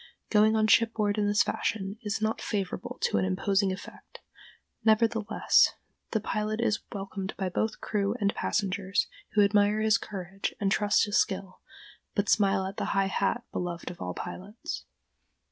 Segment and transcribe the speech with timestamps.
[0.31, 4.19] Going on shipboard in this fashion is not favorable to an imposing effect;
[4.83, 5.75] nevertheless,
[6.09, 11.05] the pilot is welcomed by both crew and passengers, who admire his courage and trust
[11.05, 11.59] his skill,
[12.15, 14.85] but smile at the high hat beloved of all pilots.